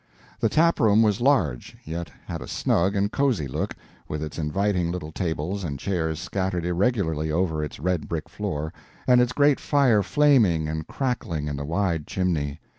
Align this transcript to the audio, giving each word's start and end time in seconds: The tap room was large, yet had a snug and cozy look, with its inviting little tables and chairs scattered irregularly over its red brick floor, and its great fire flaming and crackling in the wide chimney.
The 0.39 0.49
tap 0.49 0.79
room 0.79 1.03
was 1.03 1.21
large, 1.21 1.77
yet 1.83 2.09
had 2.25 2.41
a 2.41 2.47
snug 2.47 2.95
and 2.95 3.11
cozy 3.11 3.47
look, 3.47 3.75
with 4.07 4.23
its 4.23 4.39
inviting 4.39 4.91
little 4.91 5.11
tables 5.11 5.63
and 5.63 5.77
chairs 5.77 6.19
scattered 6.19 6.65
irregularly 6.65 7.31
over 7.31 7.63
its 7.63 7.79
red 7.79 8.07
brick 8.09 8.27
floor, 8.27 8.73
and 9.05 9.21
its 9.21 9.31
great 9.31 9.59
fire 9.59 10.01
flaming 10.01 10.67
and 10.67 10.87
crackling 10.87 11.47
in 11.47 11.55
the 11.55 11.65
wide 11.65 12.07
chimney. 12.07 12.59